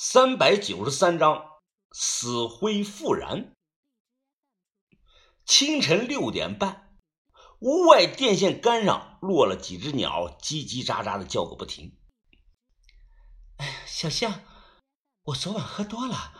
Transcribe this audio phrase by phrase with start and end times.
[0.00, 1.44] 三百九十三章
[1.90, 3.52] 死灰复燃。
[5.44, 6.96] 清晨六点半，
[7.58, 11.98] 屋外电线杆上落了几只鸟，叽叽喳喳的叫个不停。
[13.56, 14.44] 哎呀，小象，
[15.24, 16.32] 我昨晚喝多了，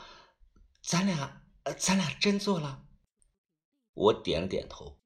[0.81, 1.43] 咱俩，
[1.77, 2.85] 咱俩真做了。
[3.93, 5.01] 我点了点头。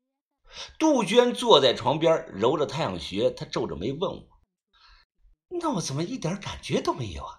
[0.78, 4.28] 杜鹃坐在床边揉着太阳穴，她皱着眉问我
[5.58, 7.38] ：“那我怎么一点感觉都没有啊？”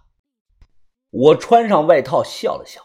[1.15, 2.81] 我穿上外套，笑了笑：“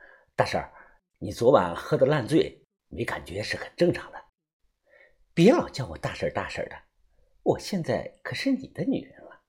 [0.34, 0.72] 大婶儿，
[1.18, 4.18] 你昨晚喝的烂醉，没感觉是很正常的。
[5.34, 6.76] 别老叫我大婶儿大婶儿的，
[7.42, 9.42] 我现在可是你的女人了，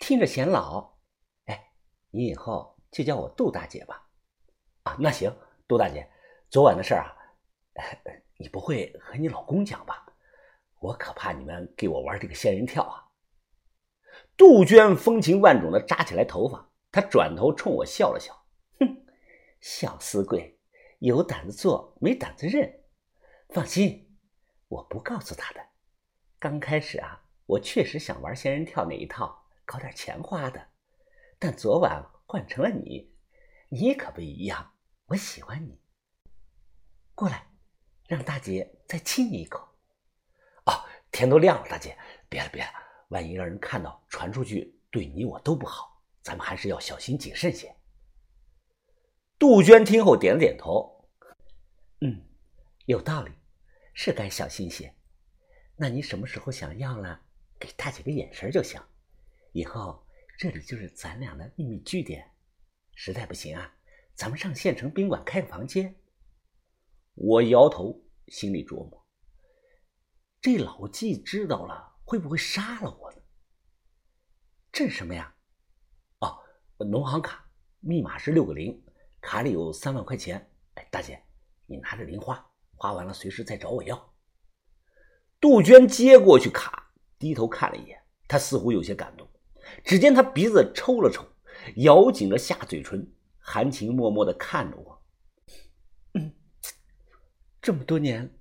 [0.00, 0.98] 听着显老。
[1.46, 1.72] 哎，
[2.10, 4.06] 你以后就叫我杜大姐吧。
[4.82, 5.34] 啊，那行，
[5.66, 6.06] 杜大姐，
[6.50, 7.16] 昨晚的事儿啊，
[8.36, 10.04] 你不会和你老公讲吧？
[10.78, 13.08] 我可怕你们给我玩这个仙人跳啊！”
[14.36, 16.67] 杜鹃风情万种的扎起来头发。
[16.90, 18.46] 他转头冲我笑了笑，
[18.80, 19.04] 哼，
[19.60, 20.58] 小死鬼，
[21.00, 22.80] 有胆子做，没胆子认。
[23.50, 24.18] 放心，
[24.68, 25.60] 我不告诉他的。
[26.38, 30.68] 刚开始啊，我确实想玩仙人跳那一套，搞点钱花的。
[31.38, 33.14] 但昨晚换成了你，
[33.68, 34.74] 你可不一样。
[35.06, 35.80] 我喜欢你。
[37.14, 37.50] 过来，
[38.06, 39.66] 让大姐再亲你一口。
[40.66, 41.96] 哦，天都亮了，大姐，
[42.28, 42.70] 别了别了，
[43.08, 45.97] 万一让人看到，传出去，对你我都不好。
[46.28, 47.74] 咱们还是要小心谨慎些。
[49.38, 51.08] 杜鹃听后点了点头，
[52.02, 52.22] 嗯，
[52.84, 53.32] 有道理，
[53.94, 54.94] 是该小心些。
[55.74, 57.18] 那你什么时候想要了，
[57.58, 58.78] 给大姐个眼神就行。
[59.52, 60.06] 以后
[60.36, 62.30] 这里就是咱俩的秘密据点。
[62.94, 63.74] 实在不行啊，
[64.14, 65.98] 咱们上县城宾馆开个房间。
[67.14, 69.06] 我摇头，心里琢磨：
[70.42, 73.22] 这老纪知道了，会不会杀了我呢？
[74.70, 75.34] 这是什么呀？
[76.84, 77.44] 农行卡
[77.80, 78.80] 密码是六个零，
[79.20, 80.50] 卡里有三万块钱。
[80.74, 81.20] 哎，大姐，
[81.66, 82.44] 你拿着零花，
[82.76, 84.14] 花完了随时再找我要。
[85.40, 89.28] 杜鹃接过去卡，低头看了一眼，她似乎有些感动。
[89.84, 91.24] 只见她鼻子抽了抽，
[91.76, 95.02] 咬紧了下嘴唇，含情脉脉的看着我。
[96.14, 96.32] 嗯，
[97.60, 98.38] 这么多年，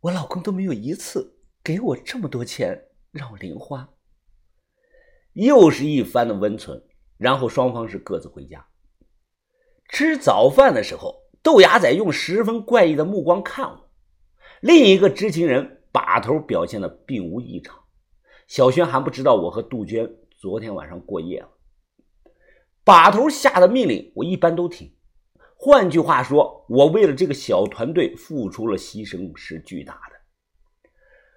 [0.00, 3.88] 我老公都没有一次给我这么多钱让我零花。
[5.34, 6.87] 又是一番的温存。
[7.18, 8.64] 然后双方是各自回家。
[9.90, 13.90] 吃早饭的时候，豆芽仔用十分怪异的目光看我。
[14.60, 17.78] 另一个知情人把头表现的并无异常。
[18.46, 21.48] 小轩还不知道我和杜鹃昨天晚上过夜了。
[22.84, 24.90] 把头下的命令我一般都听。
[25.54, 30.90] 换句话说，我为了这个小团队付出了牺牲是巨大的。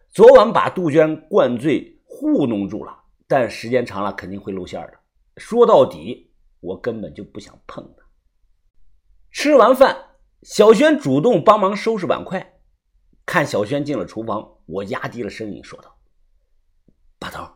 [0.10, 5.01] 昨晚把杜鹃灌醉糊弄住了，但时间长了肯定会露馅的。
[5.42, 8.06] 说到底，我根本就不想碰他。
[9.32, 12.62] 吃完饭，小轩主动帮忙收拾碗筷。
[13.26, 15.98] 看小轩进了厨房，我压低了声音说道
[17.18, 17.52] ：“把头，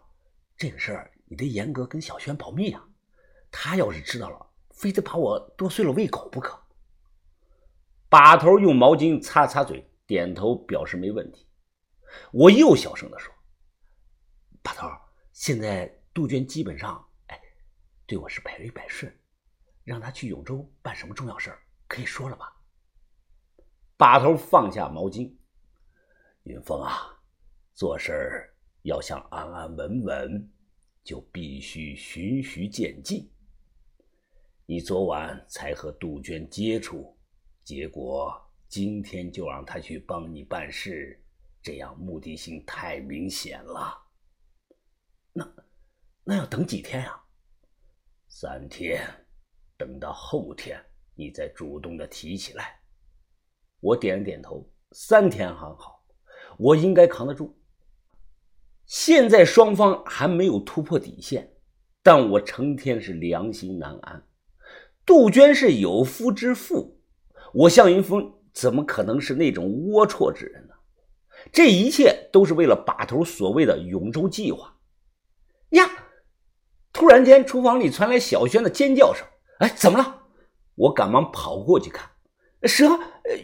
[0.58, 2.84] 这个事儿你得严格跟小轩保密啊！
[3.52, 6.60] 他要是知道了，非得把我剁碎了喂狗不可。”
[8.10, 11.48] 把头用毛巾擦擦嘴，点头表示没问题。
[12.32, 13.32] 我又小声的说
[14.64, 14.90] ：“把头，
[15.34, 17.00] 现在杜鹃基本上……”
[18.08, 19.12] 对我是百依百顺，
[19.84, 22.56] 让他去永州办什么重要事儿，可以说了吧？
[23.98, 25.34] 把头放下毛巾，
[26.44, 27.20] 云峰啊，
[27.74, 30.52] 做事儿要想安安稳稳，
[31.04, 33.28] 就必须循序渐进。
[34.68, 37.18] 你昨晚才和杜鹃接触，
[37.64, 41.20] 结果今天就让他去帮你办事，
[41.64, 43.98] 这样目的性太明显了。
[45.34, 45.56] 那
[46.24, 47.20] 那要等几天呀？
[48.38, 49.02] 三天，
[49.78, 50.78] 等到后天
[51.16, 52.82] 你再主动的提起来。
[53.80, 54.70] 我点了点头。
[54.92, 56.04] 三天还好，
[56.58, 57.58] 我应该扛得住。
[58.86, 61.50] 现在双方还没有突破底线，
[62.04, 64.22] 但我成天是良心难安。
[65.06, 67.00] 杜鹃是有夫之妇，
[67.54, 70.74] 我向云峰怎么可能是那种龌龊之人呢？
[71.54, 74.78] 这一切都是为了把头所谓的永州计划
[75.70, 76.02] 呀！
[76.96, 79.28] 突然间，厨房里传来小轩的尖叫声。
[79.60, 80.22] 哎，怎么了？
[80.76, 82.10] 我赶忙跑过去看，
[82.64, 82.90] 蛇，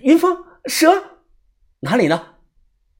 [0.01, 0.87] 云峰，蛇
[1.81, 2.35] 哪里呢？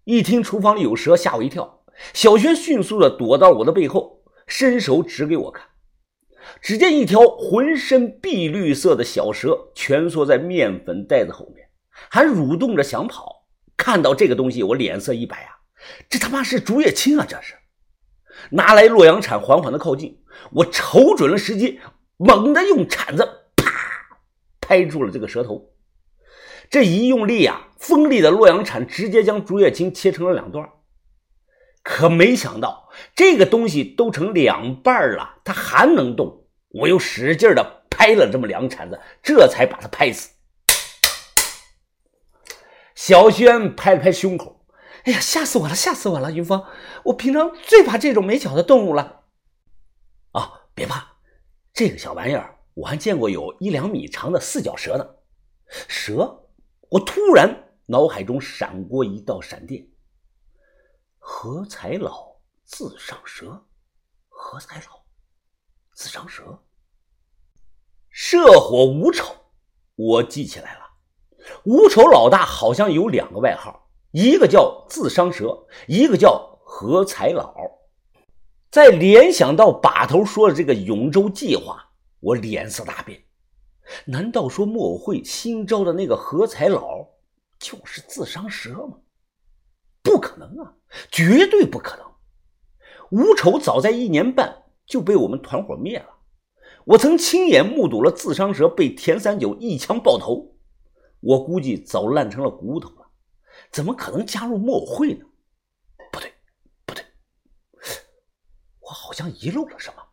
[0.03, 1.85] 一听厨房里有蛇，吓我一跳。
[2.13, 5.65] 小轩迅速的躲到我的背后，伸手指给我看。
[6.59, 11.65] 只见一条浑身碧绿色的小蛇蜷缩在面粉袋子后面，
[12.09, 13.45] 还蠕动着想跑。
[13.77, 15.55] 看到这个东西，我脸色一白啊！
[16.09, 17.25] 这他妈是竹叶青啊！
[17.25, 17.55] 这是。
[18.49, 20.20] 拿来洛阳铲，缓缓的靠近。
[20.51, 21.79] 我瞅准了时机，
[22.17, 23.23] 猛地用铲子
[23.55, 23.71] 啪
[24.59, 25.71] 拍住了这个蛇头。
[26.69, 30.69] 这一用力啊，锋利的洛阳铲直接将竹叶青切成了两段。
[31.83, 36.45] 可没想到，这个东西都成两半了，它还能动。
[36.69, 40.29] 我又使劲的拍了这么两铲子，这才把它拍死。
[42.93, 44.63] 小轩拍了拍胸口
[45.05, 46.31] ：“哎呀，吓死我了，吓死我了！
[46.31, 46.63] 云峰，
[47.05, 49.20] 我平常最怕这种没脚的动物了。”
[50.31, 51.07] 啊，别怕，
[51.73, 55.07] 这个小玩意儿我还见过有一两米长的四脚蛇呢。
[55.87, 56.37] 蛇？
[56.89, 59.87] 我突然脑海中闪过一道闪电。
[61.17, 62.35] 何才老
[62.65, 63.65] 自伤蛇，
[64.27, 65.01] 何才老
[65.93, 66.61] 自伤蛇，
[68.09, 69.33] 射火无丑，
[69.95, 70.81] 我记起来了。
[71.63, 77.53] 无丑老大好像有两个外号，一个叫自伤蛇，一个叫何才老。
[78.71, 81.91] 再联想到把头说的这个永州计划，
[82.21, 83.21] 我脸色大变。
[84.05, 87.05] 难道说莫会新招的那个何才老
[87.59, 88.97] 就是自伤蛇吗？
[90.01, 90.73] 不可能啊，
[91.11, 92.05] 绝对不可能！
[93.11, 96.07] 吴丑早在一年半就被我们团伙灭了，
[96.85, 100.55] 我曾亲眼目睹了自伤蛇被田三九一枪爆头，
[101.19, 103.11] 我估计早烂成了骨头了，
[103.69, 105.25] 怎么可能加入木偶会呢？
[106.13, 106.33] 不对，
[106.85, 107.03] 不对，
[108.91, 110.03] 好像遗漏了什么。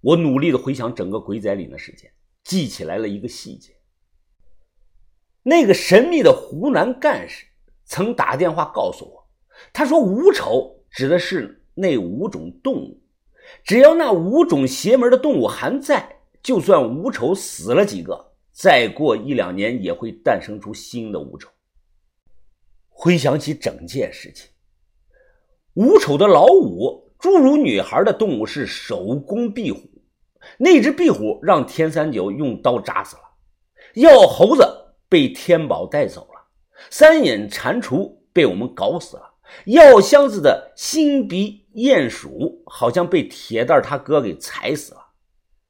[0.00, 2.12] 我努力的回想整个鬼仔岭的事件，
[2.44, 3.76] 记起来了一个细节：
[5.42, 7.46] 那个神秘的湖南干事。
[7.90, 9.26] 曾打电话告诉我，
[9.72, 13.02] 他说“五丑”指的是那五种动物，
[13.64, 21.48] 只要那五种邪门的动物还在，就算五丑死了几个，再过一两年也会诞生出新的五丑。
[22.90, 24.50] 回想起整件事情，
[25.72, 29.80] 五丑的老五侏儒女孩的动物是手工壁虎，
[30.56, 33.22] 那只壁虎让天三九用刀扎死了，
[33.94, 34.64] 药猴子
[35.08, 36.38] 被天宝带走了。
[36.90, 39.34] 三眼蟾蜍被我们搞死了，
[39.66, 45.00] 药箱子的新鼻鼹鼠好像被铁蛋他哥给踩死了，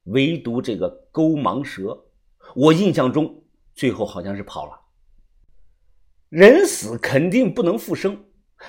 [0.03, 1.97] 唯独这个钩芒蛇，
[2.55, 3.43] 我印象中
[3.73, 4.79] 最后好像是跑了。
[6.29, 8.23] 人死肯定不能复生，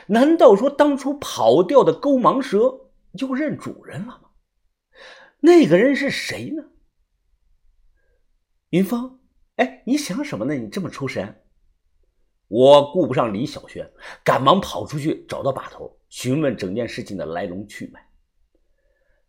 [0.07, 4.31] 难道说当初跑掉的钩芒蛇又认主人了吗？
[5.41, 6.65] 那个人是谁呢？
[8.71, 9.21] 云峰，
[9.57, 10.55] 哎，你想什么呢？
[10.55, 11.43] 你这么出神。
[12.49, 13.91] 我顾不上李小轩，
[14.25, 18.05] 赶忙跑出去找到把头，询问整件事情的来龙去脉。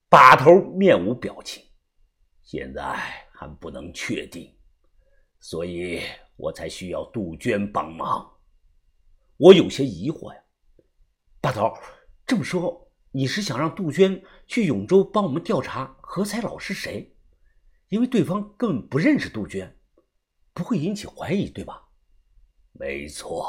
[0.10, 1.63] 把头面无表情，
[2.42, 2.81] 现在
[3.31, 4.54] 还不能确定，
[5.40, 6.02] 所以
[6.36, 8.30] 我才需要杜鹃帮忙。
[9.38, 10.40] 我有些疑惑呀，
[11.41, 11.73] 把头，
[12.27, 17.15] 这么说你是想让杜鹃去永州帮我们调查何才老是谁？
[17.89, 19.75] 因为对方根本不认识杜鹃，
[20.53, 21.89] 不会引起怀疑，对吧？
[22.73, 23.45] 没错，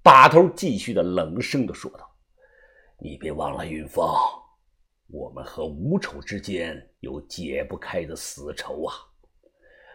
[0.00, 2.08] 把头继续的冷声的说道
[3.02, 4.06] ：“你别忘了，云峰，
[5.08, 8.94] 我们和吴丑之间有解不开的死仇啊！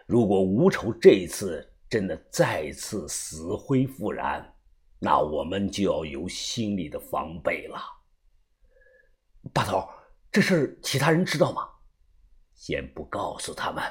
[0.06, 4.54] 如果吴丑这次真的再次死灰复燃，
[4.98, 7.78] 那我们就要有心理的防备了。”
[9.54, 9.88] 把头，
[10.32, 11.68] 这事其他人知道吗？
[12.54, 13.84] 先不告诉他们，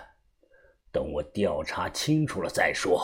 [0.92, 3.00] 等我调查清楚了再说。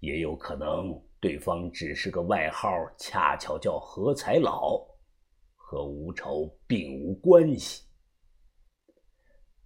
[0.00, 4.80] 也有可能对方只是个外号，恰巧叫何才老，
[5.54, 7.84] 和吴丑并无关系。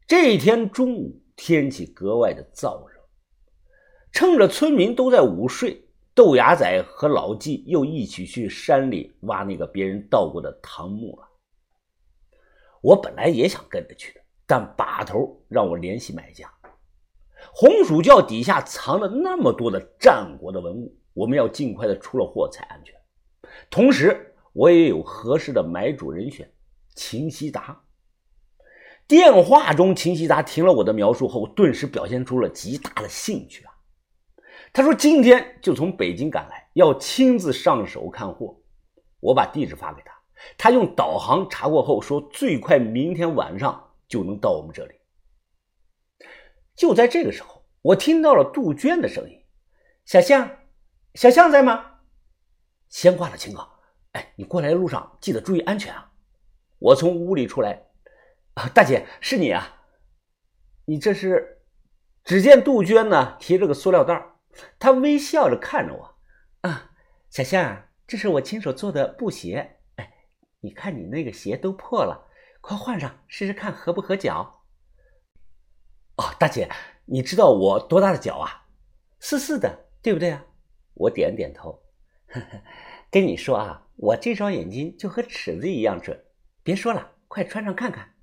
[0.07, 3.01] 这一天中午，天气格外的燥热，
[4.11, 5.82] 趁着村民都在午睡，
[6.15, 11.29] 豆芽仔和老纪又一起去山里挖那个别人盗过的唐墓了。
[12.83, 16.53] 我本来也想跟着去的，但把头让我联系买家。
[17.55, 22.95] 红薯窖底下藏了那么多的战国的文物，我们要尽快的出了货才安全。
[23.71, 26.53] 同时，我也有合适的买主人选，
[26.95, 27.83] 秦希达。
[29.09, 33.72] 电话中，秦希达听了我的描述后，顿时表现出了极大的兴趣啊！
[34.73, 38.59] 他说今天就从北京赶来，要亲自上手看货。
[39.21, 40.15] 我把地址发给他，
[40.57, 44.95] 他用导航查过后说，最快明天晚上就能到我们这里。
[46.75, 49.45] 就在这个时候，我听到了杜鹃的声音
[50.07, 50.51] ：“小象，
[51.15, 51.99] 小象在吗？”
[52.89, 53.69] 先挂了，秦哥。
[54.13, 56.13] 哎，你过来的路上记得注意安全啊！
[56.79, 57.87] 我从屋里出来，
[58.55, 59.83] 啊，大姐是你啊？
[60.87, 61.63] 你这是？
[62.25, 64.32] 只见杜鹃呢提着个塑料袋，
[64.79, 66.19] 他微笑着看着我
[66.63, 66.93] ：“啊，
[67.31, 69.79] 小象，这是我亲手做的布鞋。
[69.97, 70.13] 哎，
[70.61, 72.29] 你看你那个鞋都破了，
[72.61, 74.65] 快换上试试看合不合脚。”
[76.17, 76.69] 哦大姐，
[77.07, 78.67] 你知道我多大的脚啊？
[79.21, 80.45] 四四的，对不对啊？
[80.95, 81.83] 我点点头。
[82.27, 82.63] 呵 呵
[83.11, 86.25] 跟你说啊，我这双眼睛就和尺子一样准。
[86.63, 88.15] 别说了，快穿上看看。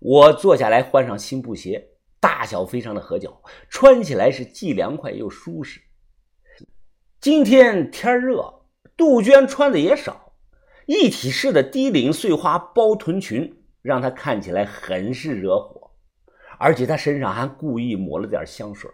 [0.00, 5.80] 我坐下来，换上新布鞋，大小非常的合脚，穿起来是既凉快又舒适。
[7.20, 8.62] 今天天热，
[8.96, 10.32] 杜鹃穿的也少，
[10.86, 15.90] 一体式的低领碎花包臀裙让她看起来很是惹火，
[16.58, 18.90] 而且她身上还故意抹了点香水，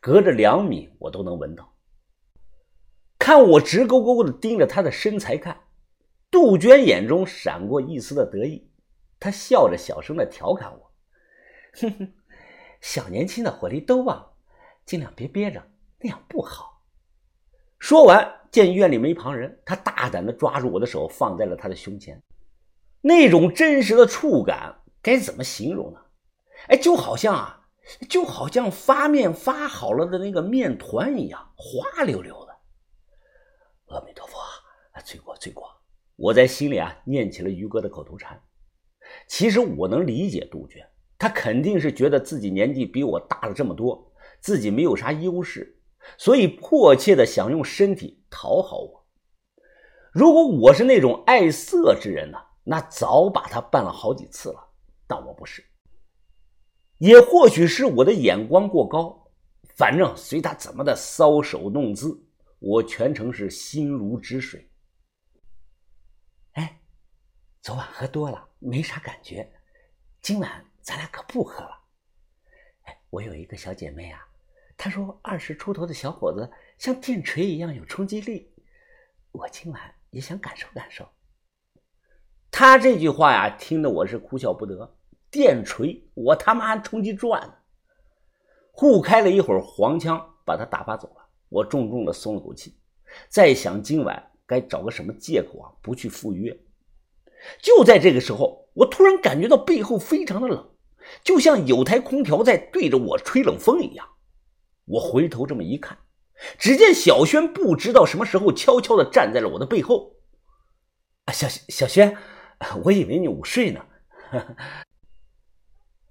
[0.00, 1.74] 隔着两米我都能闻到。
[3.18, 5.60] 看我直勾勾的盯着她的身材看，
[6.30, 8.70] 杜鹃眼中闪过一丝的得意，
[9.18, 10.90] 她笑着小声的调侃我
[11.80, 12.12] ：“哼哼，
[12.86, 14.34] 小年轻的火力都旺，
[14.84, 15.60] 尽量别憋着，
[15.98, 16.84] 那样不好。”
[17.80, 22.22] 说完，见院里没旁人，他大胆地抓住我的手，放在了他的胸前。
[23.00, 26.00] 那种真实的触感该怎么形容呢？
[26.68, 27.68] 哎，就好像啊，
[28.08, 32.56] 就好像发面发好了的那个面团一样，滑溜溜的。
[33.86, 34.38] 阿弥陀佛，
[35.04, 35.68] 罪过罪过！
[36.14, 38.40] 我在心里啊念起了于哥的口头禅。
[39.26, 40.80] 其实我能理解杜鹃，
[41.18, 45.80] 他肯定是觉得自己年纪比我大了这么多，自己没有啥优势。
[46.18, 49.06] 所以迫切的想用身体讨好我。
[50.12, 54.62] 如果我是那种爱色之人呢，那早把他办了好几次了。
[55.06, 55.64] 但我不是，
[56.98, 59.24] 也或许是我的眼光过高。
[59.76, 62.18] 反正随他怎么的搔首弄姿，
[62.58, 64.70] 我全程是心如止水。
[66.52, 66.80] 哎，
[67.60, 69.52] 昨晚喝多了，没啥感觉。
[70.22, 71.80] 今晚咱俩可不喝了。
[72.84, 74.24] 哎，我有一个小姐妹啊。
[74.76, 78.54] 她说：“二十出头的小伙子像电锤一样有冲击力，
[79.32, 81.04] 我今晚也想感受感受。”
[82.52, 84.96] 他这句话呀，听得我是哭笑不得。
[85.28, 87.54] 电锤，我他妈冲击转呢！
[88.70, 91.26] 互开了一会儿黄腔，把他打发走了。
[91.48, 92.78] 我重重的松了口气，
[93.28, 96.56] 在想今晚该找个什么借口啊，不去赴约。
[97.60, 100.75] 就在这个时候，我突然感觉到背后非常的冷，
[101.22, 104.06] 就像有台空调在对着我吹冷风一样。
[104.86, 105.98] 我回头这么一看，
[106.58, 110.16] 只见小轩不知道什么时候悄悄的站在了我的背后。
[111.24, 112.16] 啊，小小轩，
[112.84, 113.84] 我以为你午睡呢。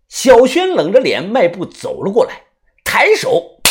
[0.08, 2.44] 小轩冷着脸迈步走了过来，
[2.84, 3.62] 抬手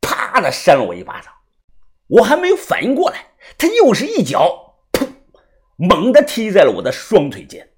[0.00, 1.32] 啪的扇了我一巴掌。
[2.08, 5.08] 我还没有反应过来，他又是一脚，噗，
[5.76, 7.71] 猛地踢在了我的双腿间。